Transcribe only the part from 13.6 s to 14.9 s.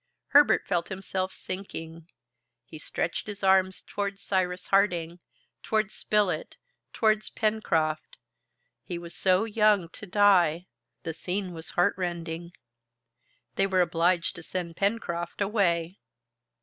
were obliged to send